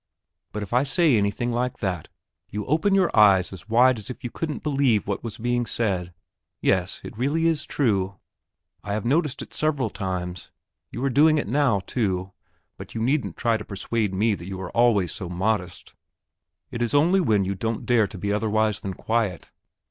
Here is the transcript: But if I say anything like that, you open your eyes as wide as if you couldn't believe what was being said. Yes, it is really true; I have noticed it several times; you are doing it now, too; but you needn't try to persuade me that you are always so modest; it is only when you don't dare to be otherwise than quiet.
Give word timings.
But 0.51 0.63
if 0.63 0.73
I 0.73 0.81
say 0.81 1.15
anything 1.15 1.51
like 1.51 1.77
that, 1.77 2.07
you 2.49 2.65
open 2.65 2.95
your 2.95 3.15
eyes 3.15 3.53
as 3.53 3.69
wide 3.69 3.99
as 3.99 4.09
if 4.09 4.23
you 4.23 4.31
couldn't 4.31 4.63
believe 4.63 5.05
what 5.05 5.23
was 5.23 5.37
being 5.37 5.67
said. 5.67 6.11
Yes, 6.59 7.01
it 7.03 7.13
is 7.19 7.19
really 7.19 7.55
true; 7.55 8.17
I 8.83 8.93
have 8.93 9.05
noticed 9.05 9.43
it 9.43 9.53
several 9.53 9.91
times; 9.91 10.49
you 10.91 11.03
are 11.05 11.11
doing 11.11 11.37
it 11.37 11.47
now, 11.47 11.81
too; 11.81 12.31
but 12.77 12.95
you 12.95 13.01
needn't 13.03 13.37
try 13.37 13.57
to 13.57 13.63
persuade 13.63 14.11
me 14.11 14.33
that 14.33 14.47
you 14.47 14.59
are 14.61 14.71
always 14.71 15.11
so 15.13 15.29
modest; 15.29 15.93
it 16.71 16.81
is 16.81 16.95
only 16.95 17.19
when 17.21 17.45
you 17.45 17.53
don't 17.53 17.85
dare 17.85 18.07
to 18.07 18.17
be 18.17 18.33
otherwise 18.33 18.79
than 18.79 18.95
quiet. 18.95 19.51